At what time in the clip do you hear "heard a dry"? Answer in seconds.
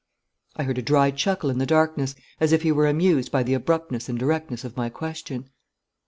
0.63-1.11